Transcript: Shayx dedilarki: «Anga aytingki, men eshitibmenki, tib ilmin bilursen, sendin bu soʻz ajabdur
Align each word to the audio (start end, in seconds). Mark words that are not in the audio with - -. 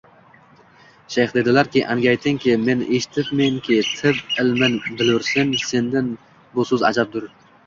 Shayx 1.15 1.35
dedilarki: 1.35 1.83
«Anga 1.95 2.09
aytingki, 2.17 2.55
men 2.69 2.81
eshitibmenki, 2.87 3.77
tib 4.01 4.23
ilmin 4.45 4.79
bilursen, 4.89 5.53
sendin 5.67 6.11
bu 6.57 6.67
soʻz 6.73 6.89
ajabdur 6.93 7.31